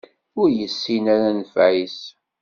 Ur 0.41 0.49
yessin 0.59 1.05
ara 1.13 1.29
nnfeɛ-is. 1.31 1.99